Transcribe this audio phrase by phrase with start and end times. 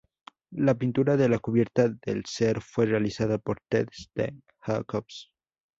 [0.55, 5.29] La pintura de la cubierta del ser fue realizada por Ted Seth Jacobs.